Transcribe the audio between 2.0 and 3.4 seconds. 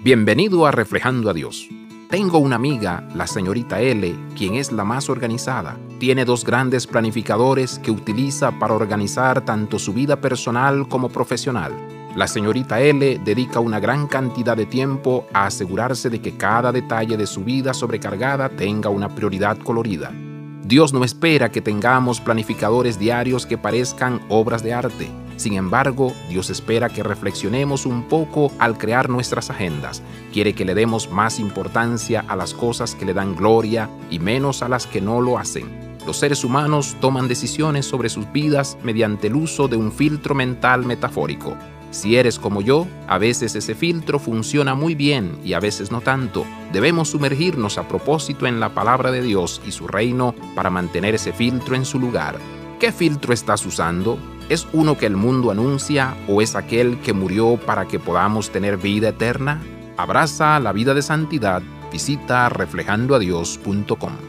Tengo una amiga, la